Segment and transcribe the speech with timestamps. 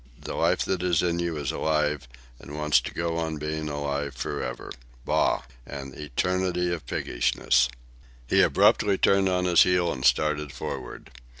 [0.19, 2.07] The life that is in you is alive
[2.39, 4.71] and wants to go on being alive for ever.
[5.05, 5.43] Bah!
[5.63, 7.69] An eternity of piggishness!"
[8.27, 11.11] He abruptly turned on his heel and started forward.